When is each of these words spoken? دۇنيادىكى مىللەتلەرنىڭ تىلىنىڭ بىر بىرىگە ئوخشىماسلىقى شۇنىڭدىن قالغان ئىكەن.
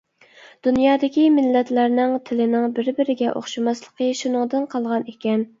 دۇنيادىكى 0.67 1.25
مىللەتلەرنىڭ 1.33 2.17
تىلىنىڭ 2.29 2.67
بىر 2.79 2.91
بىرىگە 3.01 3.35
ئوخشىماسلىقى 3.35 4.11
شۇنىڭدىن 4.23 4.69
قالغان 4.77 5.07
ئىكەن. 5.15 5.47